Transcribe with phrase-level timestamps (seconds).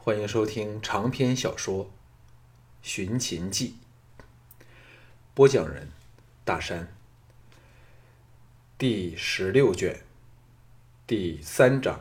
[0.00, 1.84] 欢迎收听长篇小说
[2.80, 3.74] 《寻秦记》，
[5.34, 5.90] 播讲人：
[6.44, 6.94] 大山。
[8.78, 10.04] 第十六卷，
[11.04, 12.00] 第三章：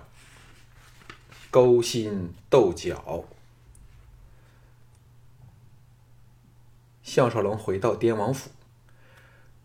[1.50, 3.26] 勾心斗角。
[7.02, 8.52] 项少龙回到滇王府，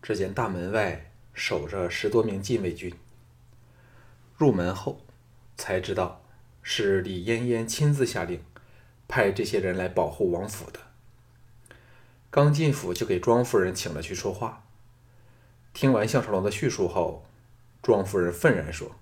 [0.01, 2.93] 只见大门外守着十多名禁卫军。
[4.35, 4.99] 入门后，
[5.55, 6.22] 才知道。
[6.63, 8.41] 是李嫣嫣亲自下令，
[9.07, 10.79] 派这些人来保护王府的。
[12.31, 14.65] 刚进府就给庄夫人请了去说话。
[15.73, 17.25] 听完项少龙的叙述后，
[17.81, 18.95] 庄夫人愤然说：“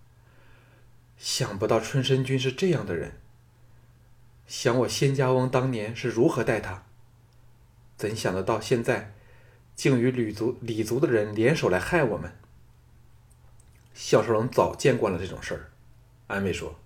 [1.17, 3.19] 想不到春申君是这样的人。
[4.47, 6.83] 想我仙家翁当年是如何待他，
[7.95, 9.13] 怎想得到现在，
[9.75, 12.33] 竟与吕族、李族的人联手来害我们？”
[13.93, 15.69] 项少龙早见惯了这种事儿，
[16.27, 16.79] 安慰说。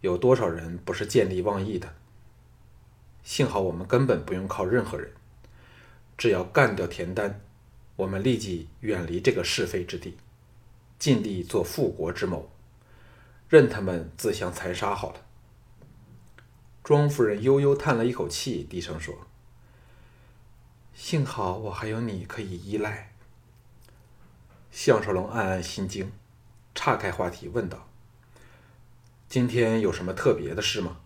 [0.00, 1.94] 有多少人不是见利忘义的？
[3.22, 5.12] 幸好我们根本不用靠任何人，
[6.16, 7.40] 只要干掉田丹，
[7.96, 10.16] 我们立即远离这个是非之地，
[10.98, 12.48] 尽力做复国之谋，
[13.48, 15.26] 任他们自相残杀好了。
[16.84, 19.26] 庄夫人悠悠叹了一口气，低声说
[20.94, 23.12] ：“幸好我还有你可以依赖。”
[24.70, 26.10] 项少龙暗暗心惊，
[26.74, 27.87] 岔开话题问道。
[29.28, 31.00] 今天有什么特别的事吗？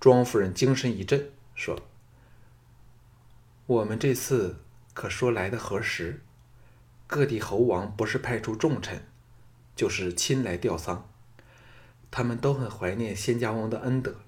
[0.00, 1.78] 庄夫人精神一振，说
[3.66, 4.56] ：“我们这次
[4.94, 6.22] 可说来的何时？
[7.06, 9.04] 各地侯王不是派出重臣，
[9.76, 11.06] 就是亲来吊丧。
[12.10, 14.22] 他们都很怀念仙家翁的恩德。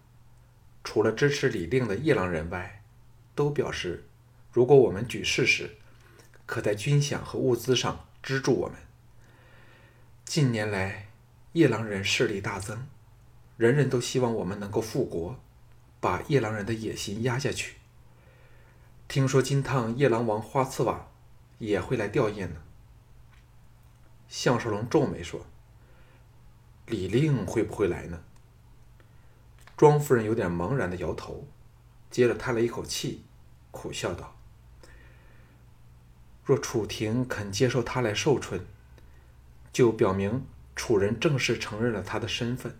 [0.84, 2.83] 除了支持李令的夜郎人外，
[3.34, 4.05] 都表示，
[4.53, 5.78] 如果我们举事时，
[6.45, 8.77] 可在军饷和物资上资助我们。
[10.27, 11.09] 近年来。”
[11.55, 12.88] 夜郎人势力大增，
[13.56, 15.38] 人人都希望我们能够复国，
[16.00, 17.77] 把夜郎人的野心压下去。
[19.06, 21.09] 听说金汤夜郎王花次瓦
[21.59, 22.56] 也会来吊唁呢。
[24.28, 25.47] 项少龙皱眉说
[26.87, 28.25] ：“李令会不会来呢？”
[29.78, 31.47] 庄夫人有点茫然的摇头，
[32.10, 33.22] 接着叹了一口气，
[33.70, 34.34] 苦笑道
[36.44, 38.66] ：“若楚廷肯接受他来寿春，
[39.72, 40.44] 就表明。”
[40.77, 42.79] 楚人正式承认了他的身份。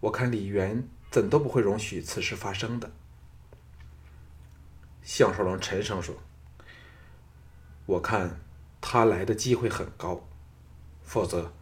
[0.00, 2.90] 我看李元怎都不会容许此事发生的。
[5.02, 6.16] 项少龙沉声说
[7.86, 8.38] ：“我看
[8.80, 10.28] 他来的机会很高，
[11.02, 11.52] 否则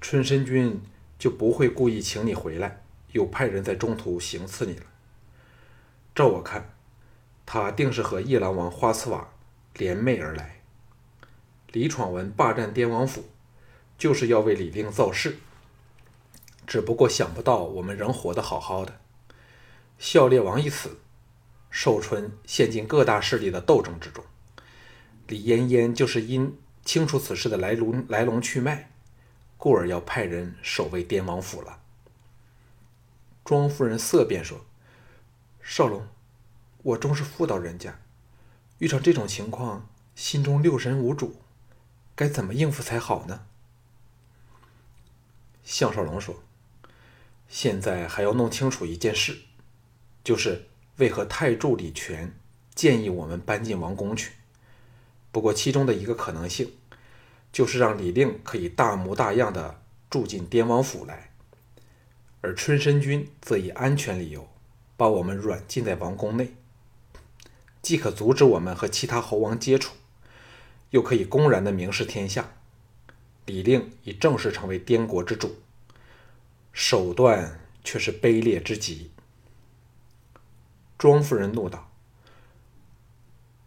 [0.00, 0.80] 春申君
[1.18, 2.82] 就不会故意请你回来，
[3.12, 4.86] 又派人在中途行刺你了。
[6.14, 6.74] 照我看，
[7.44, 9.28] 他定是和夜郎王花次瓦
[9.74, 10.62] 联袂而来。
[11.72, 13.24] 李闯文霸占滇王府。”
[13.96, 15.38] 就是要为李令造势，
[16.66, 19.00] 只不过想不到我们仍活得好好的。
[19.98, 20.98] 孝烈王一死，
[21.70, 24.24] 寿春陷进各大势力的斗争之中。
[25.28, 28.90] 李嫣嫣就是因清楚此事的来龙来龙去脉，
[29.56, 31.80] 故而要派人守卫滇王府了。
[33.44, 34.66] 庄夫人色变说
[35.62, 36.06] ：“少龙，
[36.82, 38.00] 我终是妇道人家，
[38.78, 41.36] 遇上这种情况，心中六神无主，
[42.14, 43.46] 该怎么应付才好呢？”
[45.64, 46.42] 项少龙说
[47.48, 49.38] ：“现在还要弄清楚一件事，
[50.22, 50.66] 就是
[50.98, 52.34] 为何太柱李全
[52.74, 54.32] 建议我们搬进王宫去。
[55.32, 56.72] 不过其中的一个可能性，
[57.50, 59.80] 就是让李令可以大模大样的
[60.10, 61.30] 住进滇王府来，
[62.42, 64.48] 而春申君则以安全理由
[64.98, 66.54] 把我们软禁在王宫内，
[67.80, 69.94] 既可阻止我们和其他侯王接触，
[70.90, 72.52] 又可以公然的明示天下。”
[73.46, 75.56] 李令已正式成为滇国之主，
[76.72, 79.10] 手段却是卑劣之极。
[80.96, 81.90] 庄夫人怒道：“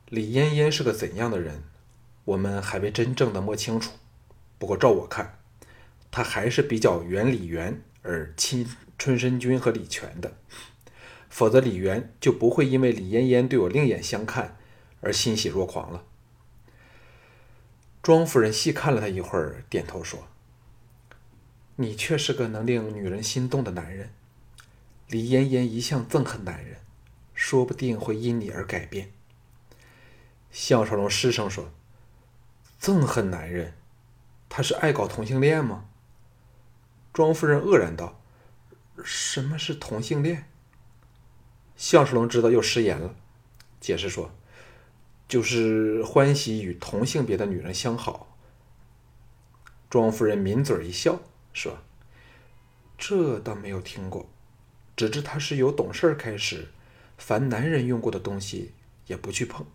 [0.08, 1.64] 李嫣嫣是个怎样的人，
[2.24, 3.92] 我们还未真正的摸清楚。
[4.58, 5.38] 不过照我看，
[6.10, 8.66] 她还是比较远李元而亲
[8.96, 10.38] 春申君和李全的。”
[11.34, 14.56] 否则，李渊就不会因为李嫣嫣对我另眼相看
[15.00, 16.04] 而欣喜若狂了。
[18.04, 20.28] 庄夫人细看了他一会儿，点头说
[21.74, 24.12] ：“你却是个能令女人心动的男人。
[25.08, 26.76] 李嫣嫣一向憎恨男人，
[27.34, 29.10] 说不定会因你而改变。”
[30.52, 31.72] 项少龙失声说
[32.80, 33.74] ：“憎恨男人？
[34.48, 35.86] 他是爱搞同性恋吗？”
[37.12, 38.20] 庄夫人愕然道
[39.02, 40.46] ：“什么是同性恋？”
[41.76, 43.14] 项少龙知道又失言了，
[43.80, 44.30] 解释说
[45.28, 48.36] ：“就是欢喜与同性别的女人相好，
[49.90, 51.20] 庄夫人抿嘴一笑，
[51.52, 51.78] 说
[52.96, 54.30] ：“这倒没有听过，
[54.96, 56.68] 只知他是由懂事开始，
[57.18, 58.72] 凡男人用过的东西
[59.08, 59.66] 也不去碰，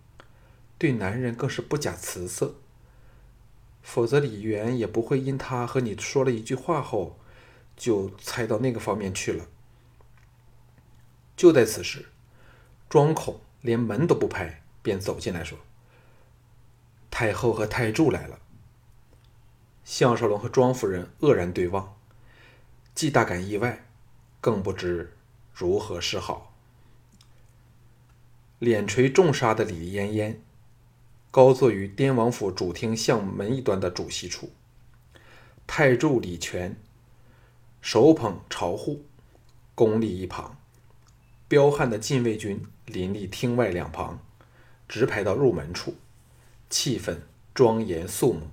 [0.78, 2.56] 对男人更是不假辞色。
[3.81, 7.19] 否则李元也不会因他和你说了一句话后，
[7.75, 9.45] 就猜到那个方面去了。”
[11.39, 12.07] 就在此时，
[12.89, 15.57] 庄孔连门都不拍，便走进来说
[17.09, 18.39] ：“太后和太柱来了。”
[19.86, 21.95] 项少龙和庄夫人愕然对望，
[22.94, 23.86] 既大感意外，
[24.41, 25.15] 更不知
[25.53, 26.53] 如何是好。
[28.57, 30.42] 脸垂重纱的李嫣嫣，
[31.31, 34.51] 高坐于滇王府主厅向门一端的主席处。
[35.65, 36.75] 太柱李全
[37.80, 39.06] 手捧朝户，
[39.74, 40.58] 恭立一旁。
[41.50, 44.19] 彪悍的禁卫军林立厅外两旁，
[44.88, 45.96] 直排到入门处，
[46.69, 47.18] 气氛
[47.56, 48.51] 庄严肃穆。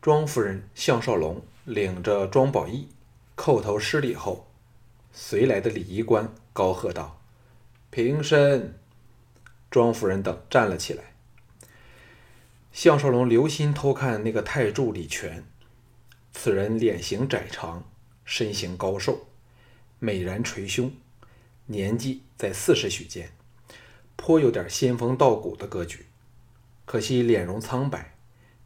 [0.00, 2.88] 庄夫人项少龙领着庄宝义
[3.36, 4.50] 叩头施礼后，
[5.12, 7.20] 随来的礼仪官高喝道
[7.90, 8.78] ：“平身！”
[9.70, 11.12] 庄夫人等站了起来。
[12.72, 15.44] 项少龙留心偷看那个太助李全，
[16.32, 17.84] 此人脸型窄长，
[18.24, 19.26] 身形高瘦，
[19.98, 20.90] 美髯垂胸。
[21.66, 23.32] 年纪在四十许间，
[24.14, 26.06] 颇有点仙风道骨的格局，
[26.84, 28.14] 可惜脸容苍白，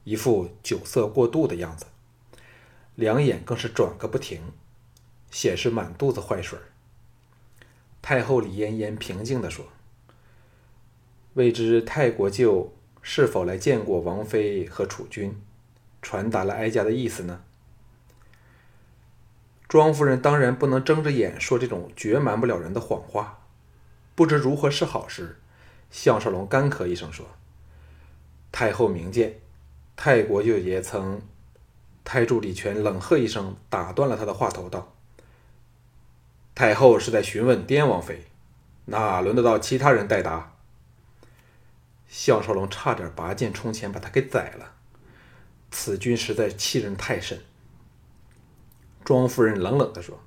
[0.04, 1.86] 一副酒色过度的样子，
[2.94, 4.52] 两眼更是转个不停，
[5.30, 6.58] 显示满肚子坏水。
[8.02, 9.66] 太后李嫣嫣平静地说
[11.34, 15.40] ：“未知太国舅是否来见过王妃和储君，
[16.02, 17.44] 传达了哀家的意思呢？”
[19.70, 23.38] 庄夫人当然不能睁着眼说这种绝瞒不了人的谎话，
[24.16, 25.38] 不知如何是好时，
[25.92, 27.24] 项少龙干咳一声说
[28.50, 29.38] ：“太后明鉴，
[29.94, 31.22] 泰国舅爷曾……”
[32.02, 34.92] 太助李全冷喝一声，打断了他的话头，道
[36.56, 38.24] ：“太后是在询问滇王妃，
[38.86, 40.56] 哪轮得到其他人代答？”
[42.10, 44.72] 项少龙差点拔剑冲前把他给宰了，
[45.70, 47.40] 此君实在欺人太甚。
[49.04, 50.20] 庄夫人冷冷地说：“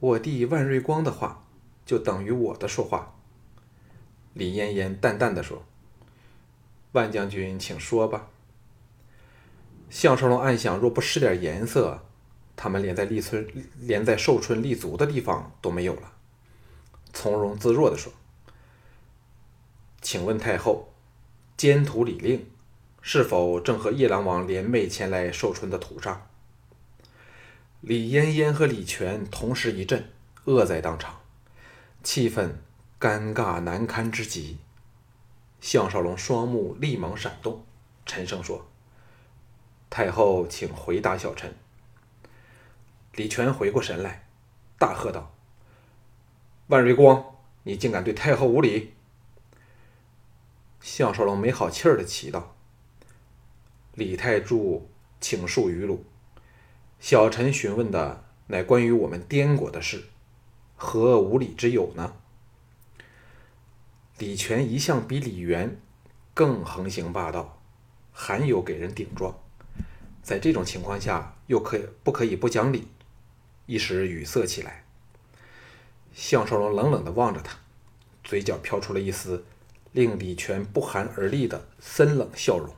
[0.00, 1.44] 我弟万瑞光的话，
[1.86, 3.14] 就等于我的说话。”
[4.34, 5.64] 李嫣嫣淡淡的说
[6.92, 8.28] ：“万将军，请说吧。”
[9.90, 12.04] 项少龙暗想：若不施点颜色，
[12.54, 13.46] 他们连在立春、
[13.80, 16.12] 连在寿春立足的地方都没有了。
[17.12, 18.12] 从容自若的说
[20.00, 20.92] ：“请问太后，
[21.56, 22.46] 监徒李令
[23.02, 26.26] 是否正和夜郎王联袂前来寿春的途上？”
[27.80, 30.12] 李嫣嫣和李全同时一震，
[30.44, 31.20] 愕在当场，
[32.02, 32.56] 气氛
[33.00, 34.58] 尴尬难堪之极。
[35.62, 37.64] 项少龙双目立马闪动，
[38.04, 38.66] 沉声说
[39.88, 41.54] ：“太后，请回答小臣。”
[43.16, 44.26] 李全回过神来，
[44.78, 45.34] 大喝道
[46.68, 48.92] ：“万瑞光，你竟敢对太后无礼！”
[50.82, 52.54] 项少龙没好气儿的祈道
[53.96, 56.04] ：“李太柱，请恕愚鲁。”
[57.00, 60.04] 小臣询问的乃关于我们滇国的事，
[60.76, 62.12] 何无礼之有呢？
[64.18, 65.80] 李全一向比李元
[66.34, 67.58] 更横行霸道，
[68.12, 69.34] 罕有给人顶撞，
[70.22, 72.86] 在这种情况下又可不可以不讲理？
[73.64, 74.84] 一时语塞起来。
[76.12, 77.56] 项少龙冷冷地望着他，
[78.22, 79.46] 嘴角飘出了一丝
[79.92, 82.74] 令李全不寒而栗的森冷笑容，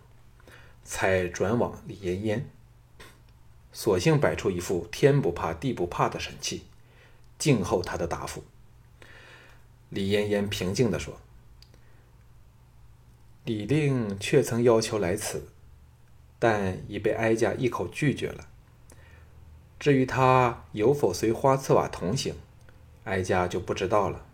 [0.85, 2.49] 才转往李嫣嫣。
[3.73, 6.65] 索性摆出一副天不怕地不怕的神气，
[7.39, 8.45] 静候他的答复。
[9.89, 11.19] 李嫣嫣平静地说
[13.45, 15.49] ：“李令却曾要求来此，
[16.39, 18.47] 但已被哀家一口拒绝了。
[19.81, 22.35] 至于他有否随花刺瓦同行，
[23.05, 24.27] 哀家就不知道了。”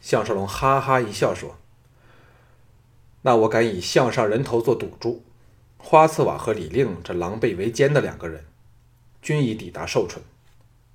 [0.00, 1.56] 项少龙哈哈一笑说
[3.22, 5.24] ：“那我敢以项上人头做赌注。”
[5.88, 8.44] 花刺瓦和李令这狼狈为奸的两个人，
[9.22, 10.20] 均已抵达寿春，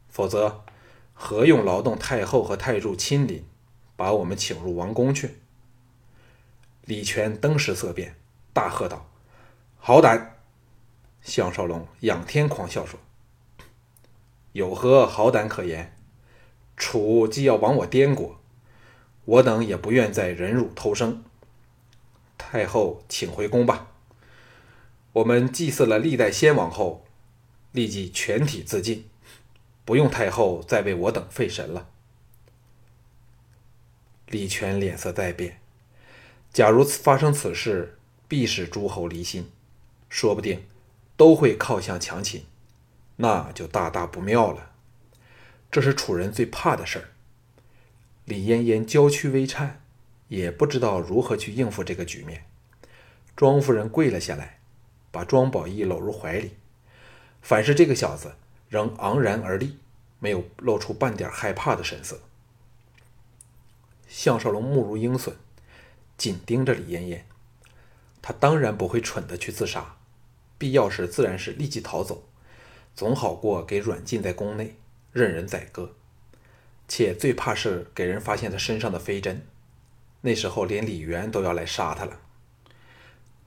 [0.10, 0.66] 否则
[1.14, 3.46] 何用劳动太后和太柱亲临，
[3.96, 5.38] 把我们请入王宫去？
[6.84, 8.18] 李全登时色变，
[8.52, 9.08] 大喝道
[9.80, 10.36] ：“好胆！”
[11.24, 13.00] 项少龙仰天狂笑说
[14.52, 15.96] ：“有何好胆可言？
[16.76, 18.42] 楚既要亡我滇国，
[19.24, 21.24] 我等也不愿再忍辱偷生。
[22.38, 23.88] 太后，请回宫吧。”
[25.14, 27.06] 我们祭祀了历代先王后，
[27.74, 29.10] 立即全体自尽，
[29.84, 31.90] 不用太后再为我等费神了。
[34.28, 35.60] 李全脸色再变，
[36.54, 37.98] 假如发生此事，
[38.30, 39.52] 必使诸侯离心。
[40.08, 40.66] 说不定
[41.18, 42.46] 都会靠向强秦，
[43.18, 44.72] 那就大大不妙了。
[45.70, 47.10] 这是楚人最怕的事儿。
[48.24, 49.82] 李嫣嫣娇躯微颤，
[50.30, 52.46] 也不知道如何去应付这个局面。
[53.36, 54.61] 庄夫人跪了下来，
[55.12, 56.56] 把庄宝义搂入怀里。
[57.42, 58.36] 反是这个小子
[58.70, 59.78] 仍昂然而立，
[60.20, 62.20] 没有露出半点害怕的神色。
[64.08, 65.34] 项少龙目如鹰隼，
[66.18, 67.26] 紧盯着李嫣嫣。
[68.22, 69.98] 他当然不会蠢的去自杀，
[70.58, 72.28] 必要时自然是立即逃走，
[72.94, 74.76] 总好过给软禁在宫内，
[75.12, 75.96] 任人宰割。
[76.88, 79.48] 且最怕是给人发现他身上的飞针，
[80.22, 82.20] 那时候连李渊都要来杀他了。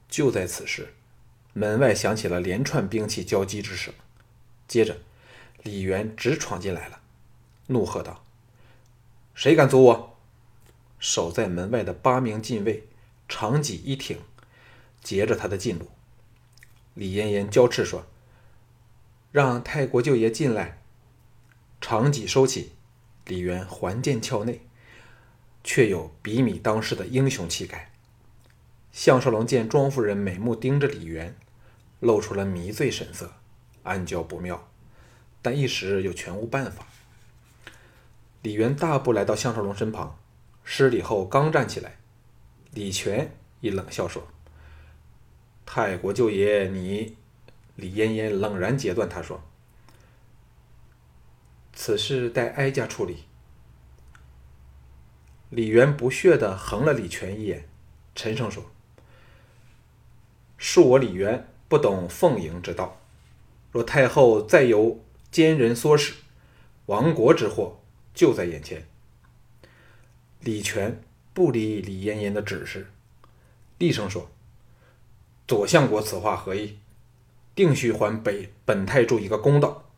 [0.08, 0.94] 就在此时，
[1.54, 3.94] 门外响起了连串兵器交击之声，
[4.68, 4.98] 接着
[5.62, 7.00] 李渊直闯进来了，
[7.68, 8.22] 怒喝道
[9.34, 10.18] ：“谁敢阻我？”
[11.00, 12.86] 守在门外的八名禁卫
[13.28, 14.18] 长戟一挺，
[15.02, 15.88] 截着他的进路。
[16.94, 18.06] 李嫣嫣娇斥说
[19.32, 20.78] ：“让太国舅爷进来。”
[21.80, 22.72] 长戟收起。
[23.26, 24.60] 李渊环剑鞘内，
[25.62, 27.90] 却有比米当世的英雄气概。
[28.92, 31.34] 项少龙见庄夫人美目盯着李渊，
[32.04, 33.32] 露出了迷醉神色，
[33.82, 34.68] 暗叫不妙，
[35.40, 36.86] 但一时又全无办法。
[38.42, 40.18] 李渊大步来到项少龙身旁，
[40.64, 41.96] 施礼后刚站起来，
[42.72, 44.28] 李全一冷笑说
[45.64, 47.16] ：“泰国舅爷，你……”
[47.76, 49.42] 李嫣嫣冷然截断他说。
[51.72, 53.24] 此事待哀家处理。
[55.48, 57.66] 李渊不屑地横了李全一眼，
[58.14, 58.70] 沉声说
[60.60, 63.00] ：“恕我李渊不懂奉迎之道。
[63.72, 66.14] 若太后再由奸人唆使，
[66.86, 67.80] 亡国之祸
[68.14, 68.86] 就在眼前。”
[70.38, 71.02] 李全
[71.32, 72.92] 不理李嫣嫣的指示，
[73.78, 74.30] 厉声说
[75.48, 76.78] ：“左相国此话何意？
[77.56, 79.90] 定须还北本太柱一个公道。”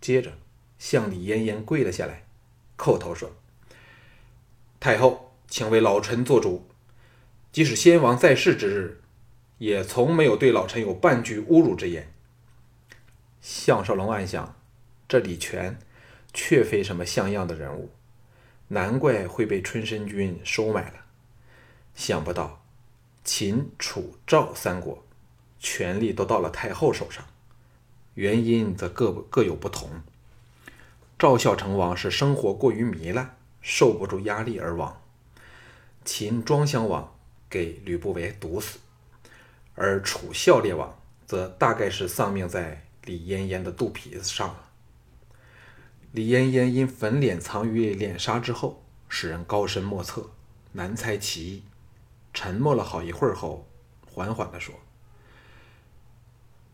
[0.00, 0.32] 接着。
[0.78, 2.24] 向李嫣嫣跪了下来，
[2.78, 3.30] 叩头说
[4.80, 6.66] ：“太后，请为老臣做主。
[7.52, 9.02] 即使先王在世之日，
[9.58, 12.12] 也从没有对老臣有半句侮辱之言。”
[13.40, 14.56] 项少龙暗想：
[15.08, 15.78] 这李全
[16.32, 17.90] 确非什么像样的人物，
[18.68, 21.04] 难怪会被春申君收买了。
[21.94, 22.64] 想不到
[23.24, 25.04] 秦、楚、赵三国
[25.58, 27.24] 权力都到了太后手上，
[28.14, 29.88] 原因则各各有不同。
[31.18, 35.00] 赵孝成王是生活过于糜烂，受不住压力而亡；
[36.04, 37.14] 秦庄襄王
[37.48, 38.78] 给吕不韦毒死，
[39.76, 44.70] 而楚孝烈王则大概是丧命在李嫣嫣的肚皮子上了。
[46.12, 50.30] 李嫣嫣因粉脸藏于脸纱之后，使人高深莫测，
[50.72, 51.62] 难猜其意。
[52.32, 53.66] 沉默了好一会儿后，
[54.06, 54.74] 缓缓地说：“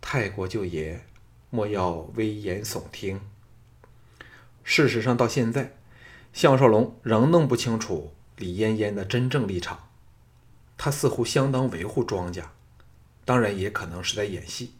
[0.01, 1.05] 太国舅爷，
[1.51, 3.21] 莫要危言耸听。”
[4.65, 5.77] 事实上，到现在，
[6.33, 9.89] 项少龙仍弄不清楚李嫣嫣的真正立场。
[10.77, 12.53] 他似乎相当维护庄家，
[13.33, 14.75] 当然也可能是在演戏，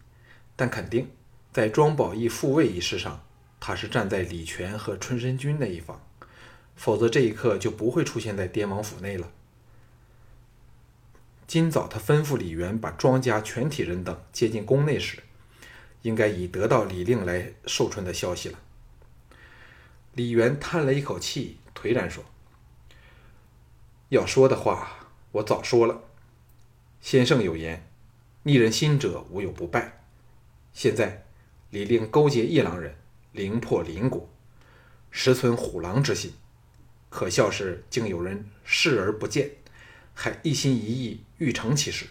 [0.57, 1.11] 但肯定
[1.55, 3.25] 在庄宝义复位一事上，
[3.59, 6.07] 他是站在李全和春申君那一方，
[6.77, 9.33] 否则这一刻就不会出现在滇王府内了。
[11.47, 15.23] 今早他吩咐李元把庄家全体人等接进宫内时，
[16.03, 18.59] 应该已得到李令来寿春的消息了。
[20.13, 22.23] 李元叹了一口气，颓然说
[24.11, 26.03] ：“要说的话，我早说了。
[27.01, 27.89] 先生有言，
[28.43, 30.05] 逆人心者无有不败。
[30.73, 31.25] 现在
[31.71, 32.97] 李令勾结夜郎人，
[33.33, 34.29] 凌破邻国，
[35.11, 36.33] 实存虎狼之心。
[37.09, 39.51] 可笑是竟有人视而不见，
[40.15, 42.07] 还一心一意欲成其事，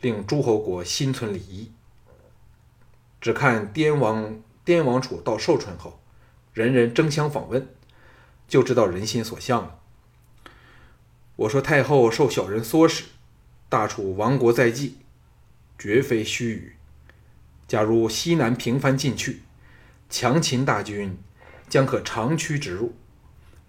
[0.00, 1.72] 令诸侯国心存礼仪。
[3.20, 6.00] 只看滇王滇王楚到寿春后。”
[6.54, 7.66] 人人争相访问，
[8.46, 9.80] 就知道人心所向了。
[11.34, 13.06] 我说太后受小人唆使，
[13.68, 14.98] 大楚亡国在即，
[15.78, 16.76] 绝非虚语。
[17.66, 19.42] 假如西南平番进去，
[20.08, 21.18] 强秦大军
[21.68, 22.94] 将可长驱直入，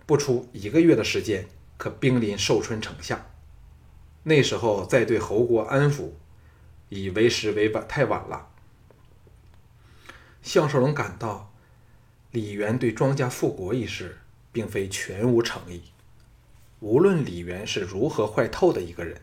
[0.05, 1.47] 不出一个月的时间，
[1.77, 3.27] 可兵临寿春城下。
[4.23, 6.11] 那时候再对侯国安抚，
[6.89, 8.49] 已为时为晚，太晚了。
[10.41, 11.51] 项少龙感到。
[12.31, 14.17] 李元对庄家复国一事，
[14.51, 15.83] 并非全无诚意。
[16.81, 19.21] 无论李元是如何坏透的一个人，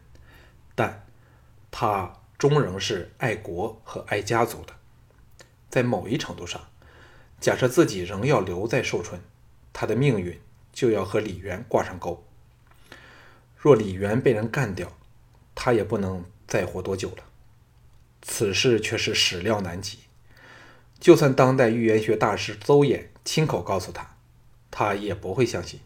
[0.74, 1.04] 但
[1.70, 4.74] 他终仍是爱国和爱家族的。
[5.70, 6.60] 在某一程度上，
[7.40, 9.20] 假设自己仍要留在寿春，
[9.72, 10.40] 他的命运
[10.72, 12.26] 就要和李渊挂上钩。
[13.56, 14.92] 若李渊被人干掉，
[15.54, 17.22] 他也不能再活多久了。
[18.22, 20.00] 此事却是始料难及。
[20.98, 24.16] 就算当代预言学大师邹衍亲口告诉他，
[24.68, 25.78] 他也不会相信。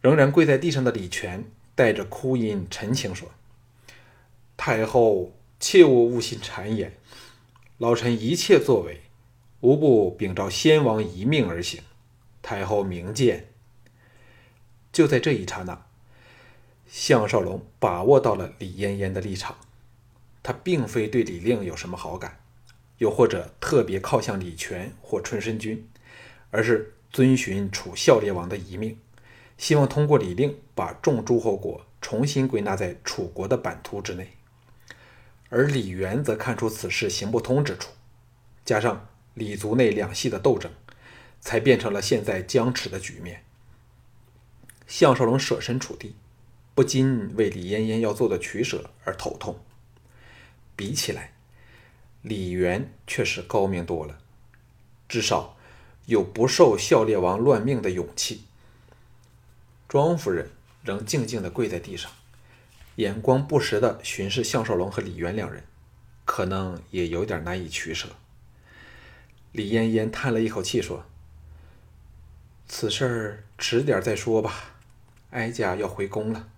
[0.00, 3.30] 仍然跪在地上的李全带着哭音陈情说
[4.58, 6.92] ：“太后，切勿误信谗言，
[7.78, 9.02] 老臣一切作为，
[9.60, 11.80] 无不秉照先王遗命而行。
[12.42, 13.48] 太后明鉴。”
[14.92, 15.86] 就在这一刹那，
[16.88, 19.56] 项少龙把握到了李嫣嫣的立场，
[20.42, 22.40] 他并非对李令有什么好感，
[22.98, 25.88] 又或者特别靠向李全或春申君，
[26.50, 28.98] 而是遵循楚孝烈王的遗命，
[29.56, 34.32] 希望通过李令把众诸侯国重新归纳在楚国的版图之内。
[35.50, 37.92] 而李元则看出此事行不通之处，
[38.64, 40.70] 加上李族内两系的斗争，
[41.40, 43.44] 才变成了现在僵持的局面。
[44.86, 46.14] 项少龙舍身处地，
[46.74, 49.58] 不禁为李嫣嫣要做的取舍而头痛。
[50.76, 51.32] 比起来，
[52.22, 54.18] 李元确实高明多了，
[55.08, 55.56] 至少
[56.06, 58.44] 有不受孝烈王乱命的勇气。
[59.88, 60.50] 庄夫人
[60.82, 62.10] 仍静静地跪在地上，
[62.98, 65.62] 眼光不时地巡视项少龙和李元两人，
[66.24, 68.08] 可能也有点难以取舍。
[69.52, 71.04] 李嫣嫣叹了一口气说
[72.66, 74.74] ：“此事迟点再说吧。”
[75.30, 76.48] 哀家要回宫了。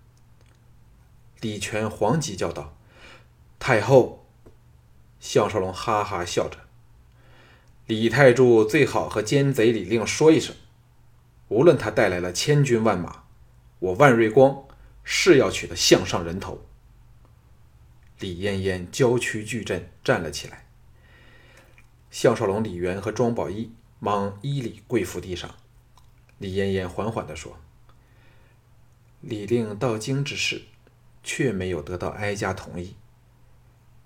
[1.41, 2.75] 李全惶急叫道
[3.59, 4.25] ：“太后！”
[5.21, 6.57] 项少龙哈哈笑着
[7.85, 10.55] ：“李太柱最好和奸贼李令说一声，
[11.49, 13.25] 无论他带来了千军万马，
[13.77, 14.63] 我万瑞光
[15.03, 16.65] 是要取得项上人头。”
[18.19, 20.67] 李嫣嫣娇躯巨震，站了起来。
[22.11, 25.55] 项少龙、李元和庄宝义忙依礼跪伏地上。
[26.37, 27.57] 李嫣嫣缓缓地说。
[29.21, 30.63] 李令到京之事，
[31.23, 32.95] 却没有得到哀家同意。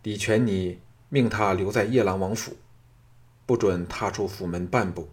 [0.03, 2.57] 李全，你命他留在夜郎王府，
[3.45, 5.09] 不准踏出府门半步。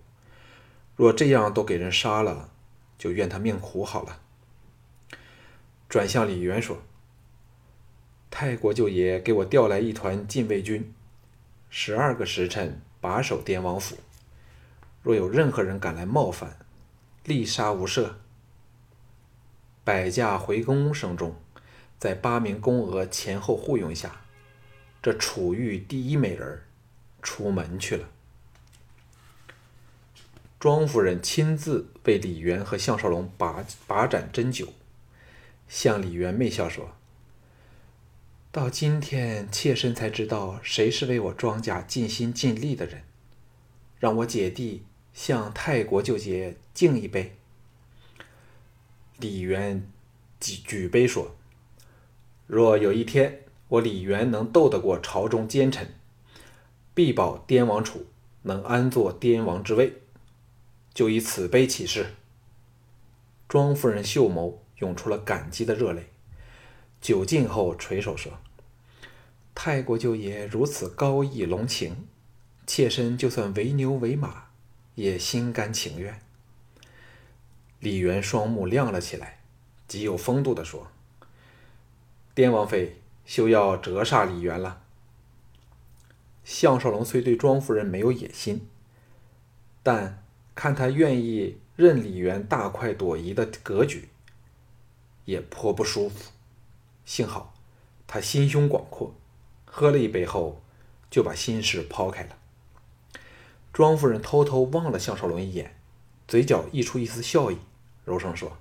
[0.96, 2.50] 若这样都给人杀了，
[2.98, 4.20] 就怨他命苦好了。
[5.92, 6.78] 转向李元说
[8.32, 10.90] ：“泰国舅爷给我调来一团禁卫军，
[11.68, 13.98] 十二个时辰把守滇王府，
[15.02, 16.56] 若有任何人敢来冒犯，
[17.24, 18.12] 立杀无赦。”
[19.84, 21.36] 百驾回宫声中，
[21.98, 24.22] 在八名宫娥前后护拥下，
[25.02, 26.62] 这楚玉第一美人
[27.20, 28.08] 出门去了。
[30.58, 34.72] 庄夫人亲自为李元和项少龙把把盏斟酒，
[35.72, 36.90] 向李元媚笑说
[38.52, 43.04] ：“到今天，妾身才知道谁是为我庄家尽心尽力的人，
[43.98, 47.38] 让我姐弟向泰国舅爷敬一杯。”
[49.16, 49.90] 李元
[50.38, 51.34] 举举杯说
[52.46, 55.94] ：“若有一天我李元能斗得过朝中奸臣，
[56.92, 58.04] 必保滇王储
[58.42, 60.02] 能安坐滇王之位，
[60.92, 62.08] 就以此杯起誓。”
[63.48, 66.08] 庄夫人秀眸涌出了感激的热泪，
[67.00, 68.32] 酒尽后垂手说
[69.54, 72.08] ：“泰国舅爷如此高义隆情，
[72.66, 74.48] 妾身就算为牛为马，
[74.96, 76.20] 也心甘情愿。”
[77.78, 79.38] 李元双目亮了起来，
[79.86, 80.88] 极有风度地说
[82.34, 84.82] ：“滇王妃休要折煞李元了。”
[86.42, 88.66] 项少龙虽对庄夫人没有野心，
[89.84, 90.24] 但
[90.56, 94.08] 看他愿意任李元大快朵颐的格局，
[95.24, 96.30] 也颇不舒服。
[97.04, 97.54] 幸好
[98.06, 99.14] 他心胸广阔，
[99.64, 100.62] 喝了一杯后
[101.10, 102.38] 就把心事抛开了。
[103.72, 105.74] 庄夫人偷偷望了项少龙一眼，
[106.28, 107.58] 嘴角溢出一丝笑意。
[108.04, 108.58] 柔声说：“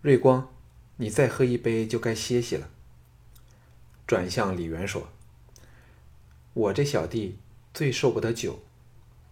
[0.00, 0.48] 瑞光，
[0.96, 2.70] 你再喝一杯就该歇息了。”
[4.06, 5.08] 转向李元说
[6.54, 7.38] ：“我这小弟
[7.72, 8.60] 最受不得酒，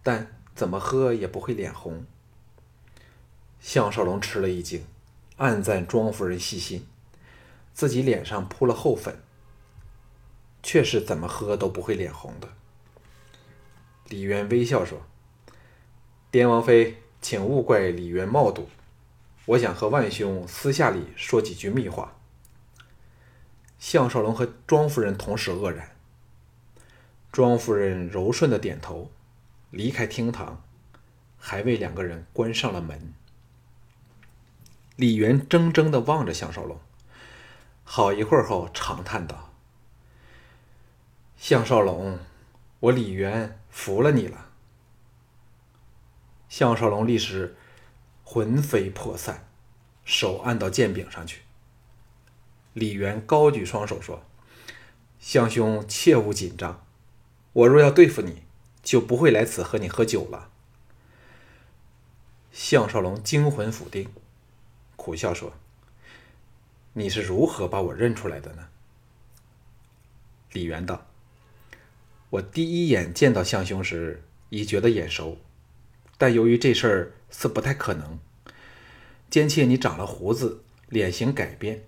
[0.03, 2.05] 但怎么喝也不会脸红。”
[3.63, 4.85] 项少龙吃了一惊，
[5.37, 6.85] 暗赞庄夫人细心，
[7.73, 9.17] 自己脸上铺了厚粉，
[10.61, 12.49] 却是怎么喝都不会脸红的。
[14.09, 15.01] 李渊微笑说
[16.29, 18.67] ：“滇王妃。”请勿怪李渊冒赌，
[19.45, 22.17] 我想和万兄私下里说几句密话。
[23.79, 25.95] 项少龙和庄夫人同时愕然，
[27.31, 29.09] 庄夫人柔顺的点头，
[29.69, 30.61] 离开厅堂，
[31.37, 33.13] 还为两个人关上了门。
[34.95, 36.79] 李渊怔怔的望着项少龙，
[37.83, 39.51] 好一会儿后长叹道
[41.35, 42.19] ：“项少龙，
[42.79, 44.49] 我李渊服了你了。”
[46.47, 47.55] 项少龙立时
[48.23, 49.47] 魂飞魄散，
[50.05, 51.41] 手按到剑柄上去。
[52.73, 54.23] 李元高举双手说
[55.19, 56.85] ：“相兄切勿紧张，
[57.53, 58.43] 我若要对付你，
[58.83, 60.51] 就不会来此和你喝酒了。”
[62.53, 64.13] 项少龙惊魂甫定，
[65.03, 65.51] 苦笑说
[66.93, 68.69] ：“你是如何把我认出来的呢？”
[70.53, 71.07] 李元道
[72.31, 75.37] ：“我第一眼见到相兄时，已觉得眼熟，
[76.17, 78.17] 但由于这事儿似不太可能，
[79.29, 81.83] 兼且你长了胡子，脸型改变，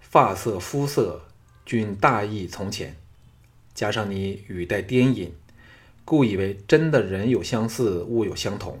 [0.00, 1.28] 发色、肤色
[1.66, 2.96] 均大异从前，
[3.74, 5.36] 加上你语带颠音，
[6.06, 8.78] 故以为真的人有相似，物有相同。”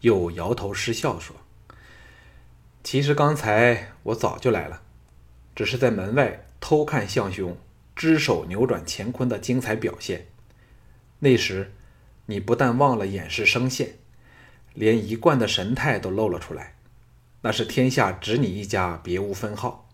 [0.00, 1.36] 又摇头失笑说
[2.82, 4.82] ：“其实刚才我早就来了，
[5.54, 7.56] 只是在门外偷看向兄
[7.94, 10.26] 只手扭转乾坤的精彩表现。
[11.18, 11.72] 那时
[12.26, 13.98] 你不但忘了掩饰声线，
[14.72, 16.76] 连一贯的神态都露了出来。
[17.42, 19.88] 那是天下只你一家，别无分号。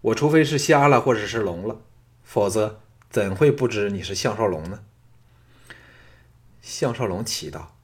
[0.00, 1.80] 我除非是瞎了，或者是聋了，
[2.24, 4.84] 否则怎会不知你是项少龙呢？”
[6.60, 7.76] 项少龙奇道。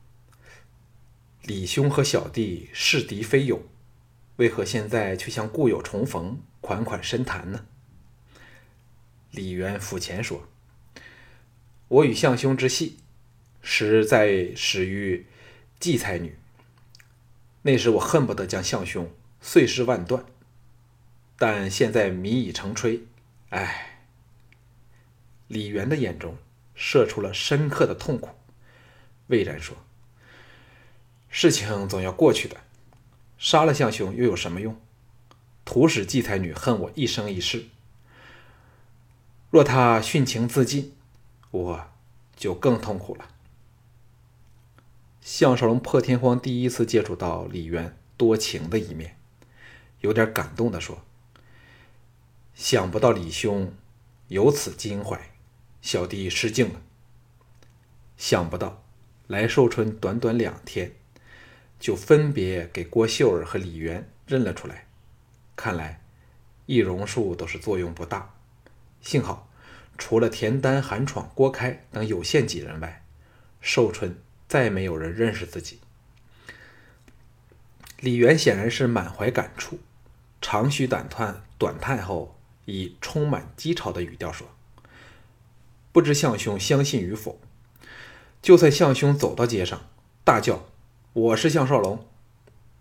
[1.42, 3.62] 李兄和小弟是敌非友，
[4.36, 7.66] 为何现在却像故友重逢，款款深谈呢？
[9.30, 10.48] 李渊抚前说
[11.88, 12.98] ：“我与相兄之戏，
[13.62, 15.26] 实在始于
[15.78, 16.36] 季才女。
[17.62, 20.24] 那时我恨不得将相兄碎尸万段，
[21.38, 23.00] 但现在米已成炊。
[23.50, 24.00] 唉。”
[25.46, 26.36] 李渊的眼中
[26.74, 28.30] 射出了深刻的痛苦，
[29.28, 29.76] 魏然说。
[31.28, 32.63] 事情总要过去的，
[33.44, 34.74] 杀了相兄又有什么用？
[35.66, 37.66] 徒使季才女恨我一生一世。
[39.50, 40.94] 若他殉情自尽，
[41.50, 41.90] 我
[42.34, 43.28] 就更痛苦了。
[45.20, 49.18] 项少龙破天荒第一次接触到李渊多情的一面，
[50.00, 51.04] 有点感动的说
[52.56, 53.74] ：“想不到李兄
[54.28, 55.20] 有此襟怀，
[55.82, 56.80] 小弟失敬了。
[58.16, 58.82] 想不到
[59.26, 60.94] 来寿春短短两天。”
[61.84, 64.86] 就分别给郭秀儿和李渊认了出来，
[65.54, 66.00] 看来
[66.64, 68.34] 易容术都是作用不大。
[69.02, 69.50] 幸好
[69.98, 73.04] 除了田丹、韩闯、郭开等有限几人外，
[73.60, 74.18] 寿春
[74.48, 75.78] 再没有人认识自己。
[78.00, 79.78] 李渊显然是满怀感触，
[80.40, 84.48] 长吁短叹，短叹后以充满讥嘲的语调说
[85.92, 87.38] ：“不知相兄相信与否？
[88.40, 89.82] 就算相兄走到街上，
[90.24, 90.64] 大叫。”
[91.14, 92.04] 我是项少龙，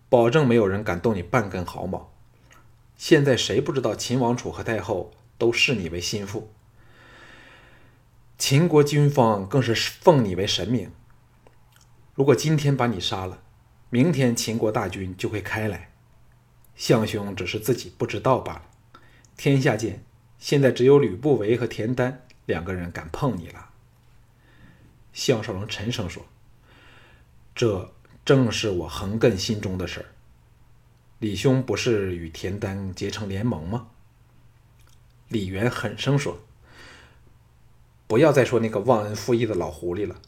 [0.08, 2.12] 保证没有人敢动你半根毫毛。
[2.96, 6.50] 现在谁不知道秦王储和太后都视你为心腹？
[8.36, 10.90] 秦国军方更是奉你为神明。
[12.14, 13.40] 如果今天把你杀了，
[13.88, 15.92] 明天秦国大军就会开来。
[16.74, 18.62] 项兄只是自己不知道罢了。
[19.36, 20.02] 天下间，
[20.40, 23.70] 现在只有吕不韦和田丹两个人敢碰你了。
[25.12, 26.26] 项少龙沉声说
[27.54, 27.93] ：“这。”
[28.24, 30.06] 正是我横亘心中的事儿。
[31.18, 33.88] 李兄不是与田丹结成联盟吗？
[35.28, 36.38] 李元狠声说
[38.08, 40.22] ：“不要再说那个忘恩负义的老狐狸了。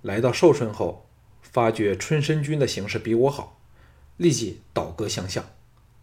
[0.00, 1.06] 来到寿春后，
[1.40, 3.60] 发觉春申君的形势比我好，
[4.16, 5.44] 立即倒戈相向，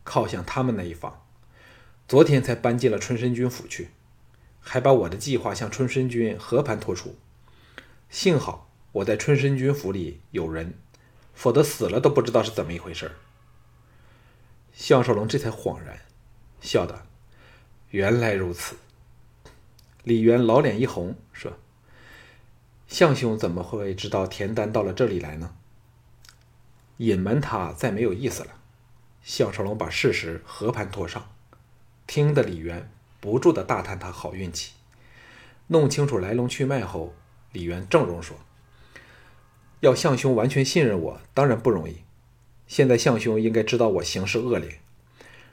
[0.05, 1.21] 靠向他们那一方。
[2.07, 3.89] 昨天才搬进了春申君府去，
[4.61, 7.15] 还把我的计划向春申君和盘托出。
[8.09, 10.75] 幸好我在春申君府里有人。”
[11.39, 13.15] 否则死了都不知道是怎么一回事
[14.73, 15.97] 项少龙这才恍然，
[16.59, 17.01] 笑道
[17.91, 18.75] ：“原来如此。”
[20.03, 21.53] 李渊老脸一红，说
[22.89, 25.55] ：“项兄怎么会知道田丹到了这里来呢？”
[26.97, 28.49] 隐瞒他再没有意思了。
[29.23, 31.31] 项少龙把事实和盘托上，
[32.05, 34.73] 听得李渊不住的大叹他好运气。
[35.67, 37.15] 弄清楚来龙去脉后，
[37.53, 38.37] 李渊正容说。
[39.81, 41.97] 要相兄完全信任我，当然不容易。
[42.67, 44.79] 现在相兄应该知道我行事恶劣，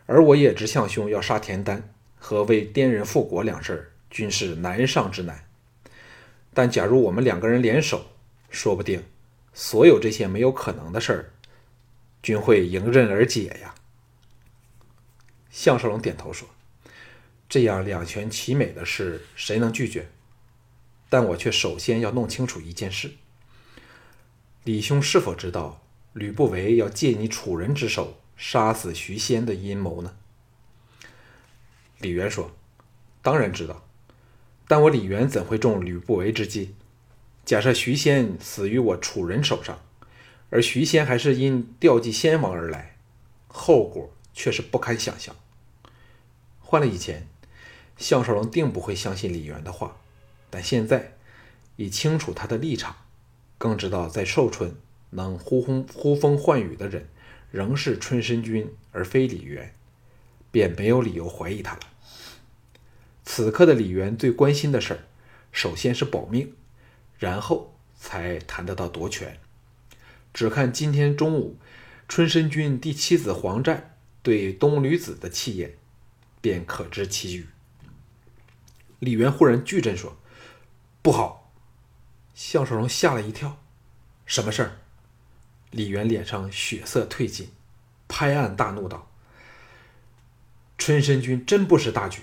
[0.07, 5.45] 而我也知相兄要杀田丹和为滇人复国两事儿均是难上之难。
[6.53, 8.07] 但假如我们两个人联手，
[8.51, 9.05] 说不定
[9.55, 11.31] 所有这些没有可能的事儿，
[12.23, 13.75] 均会迎刃而解呀。
[15.51, 16.49] 项少龙点头说
[17.49, 20.09] ：“这样两全其美的事，谁能拒绝？
[21.09, 23.13] 但我却首先要弄清楚一件事。”
[24.67, 25.81] 李兄是否知道
[26.13, 30.17] 吕不韦要借你楚人之手杀死徐仙的阴谋呢？
[32.01, 32.51] 李渊说
[33.23, 33.87] ：“当然知道，
[34.67, 36.75] 但我李渊怎会中吕不韦之计？
[37.45, 39.79] 假设徐仙死于我楚人手上，
[40.51, 42.97] 而徐仙还是因吊祭先王而来，
[43.47, 45.37] 后果却是不堪想象。
[46.59, 47.29] 换了以前，
[47.97, 49.99] 项少龙定不会相信李渊的话，
[50.51, 51.19] 但现在
[51.77, 52.97] 已清楚他的立场，
[53.59, 54.75] 更知道在寿春
[55.11, 57.09] 能呼风呼风唤雨的人
[57.51, 59.75] 仍是春申君而非李渊，
[60.51, 61.81] 便没有理由怀疑他了。
[63.25, 65.01] 此刻的李渊最关心的事儿，
[65.51, 66.55] 首先是保命，
[67.19, 69.39] 然后才谈得到夺权。
[70.35, 71.57] 只看今天中午，
[72.09, 75.75] 春申君第七子黄湛对东吕子的气焰，
[76.41, 77.47] 便可知其语。
[78.99, 80.17] 李渊忽然巨震说
[81.01, 81.46] ：“不好！”
[82.37, 83.59] 项少龙吓了一跳
[84.27, 84.77] ：“什么事儿？”
[85.73, 87.51] 李渊脸上血色褪尽，
[88.07, 89.11] 拍案大怒道
[90.77, 92.21] ：“春申君真不识大局！”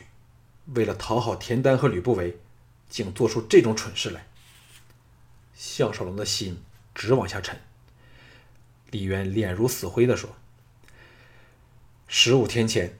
[0.75, 2.37] 为了讨好田丹和吕不韦，
[2.87, 4.27] 竟做出这种蠢事来。
[5.55, 7.59] 项少龙的心直往下沉。
[8.91, 10.35] 李渊脸如死灰地说
[12.07, 12.99] ：“十五天前，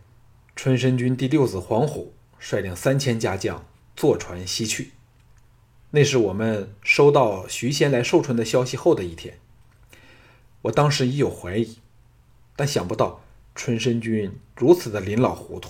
[0.56, 4.94] 春申君第六子黄虎率领三千家将坐船西去。
[5.96, 9.38] 那是我们收到徐仙来寿春的消息后的一天。
[10.64, 11.78] 我当时已有怀疑，
[12.56, 15.70] 但想不到春申君如此的临老糊涂，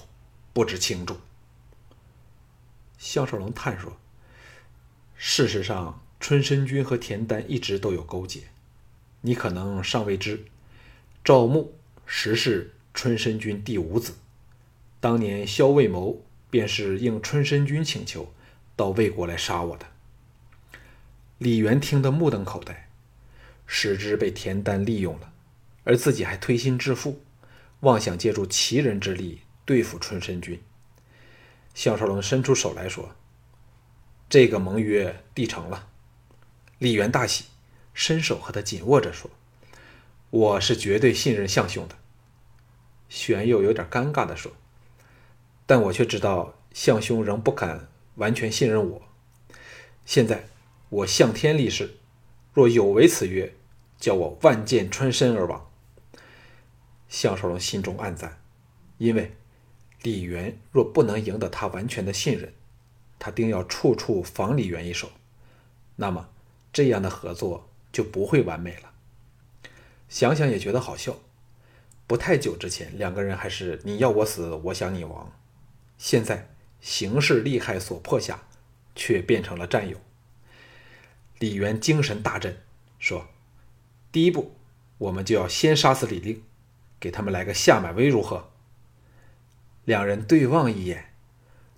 [0.54, 1.18] 不知轻重。”
[2.98, 3.98] 项少龙叹说
[5.18, 8.44] ：“事实上，春申君和田丹一直都有勾结。
[9.20, 10.46] 你可能尚未知，
[11.22, 11.74] 赵牧
[12.06, 14.14] 实是春申君第五子。
[15.02, 18.34] 当年萧卫谋便是应春申君请求，
[18.78, 19.88] 到魏国来杀我的。”
[21.44, 22.88] 李元听得目瞪口呆，
[23.66, 25.34] 使之被田丹利用了，
[25.84, 27.22] 而自己还推心置腹，
[27.82, 30.64] 妄想借助奇人之力对付春申君。
[31.74, 33.14] 项少龙伸出手来说
[34.30, 35.90] ：“这个盟约缔成了。”
[36.80, 37.48] 李元大喜，
[37.94, 39.30] 伸手和他紧握着说
[40.32, 41.98] ：“我是绝对信任项兄的。”
[43.10, 44.54] 玄佑有点尴尬的说
[45.68, 49.02] ：“但我却知道项兄仍不肯完全信任我。
[50.06, 50.46] 现在
[50.94, 51.98] 我向天立誓，
[52.54, 53.54] 若有违此约，
[54.00, 55.70] 叫我万箭穿身而亡。”
[57.10, 58.42] 项少龙心中暗赞，
[58.98, 59.36] 因为。
[60.04, 62.54] 李元若不能赢得他完全的信任，
[63.18, 65.10] 他定要处处防李元一手，
[65.96, 66.30] 那么
[66.74, 68.92] 这样的合作就不会完美了。
[70.10, 71.16] 想想也觉得好笑。
[72.06, 75.32] 不太久之前，两个人还是你要我死，我想你亡，
[75.98, 76.50] 现在
[76.82, 78.44] 形势利害所迫下，
[78.94, 79.96] 却变成了战友。
[81.44, 82.56] 李渊精神大振，
[83.00, 83.28] 说
[84.14, 84.56] ：“第一步，
[84.98, 86.42] 我们就要先杀死李令，
[87.02, 88.50] 给他们来个下马威，如何？”
[89.84, 91.14] 两人对望一眼，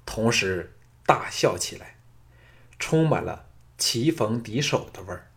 [0.05, 1.95] 同时大笑起来，
[2.77, 5.31] 充满了棋逢敌手的味儿。